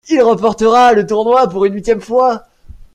Il 0.09 0.19
remportera 0.23 0.93
le 0.93 1.05
tournoi 1.05 1.47
pour 1.47 1.65
une 1.65 1.75
huitième 1.75 2.01
fois. 2.01 2.45